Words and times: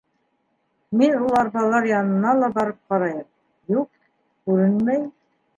Мин 1.01 1.17
ул 1.25 1.35
арбалар 1.41 1.87
янына 1.91 2.33
ла 2.39 2.49
барып 2.57 2.81
ҡарайым, 2.95 3.23
юҡ, 3.81 3.93
күренмәй. 4.51 5.07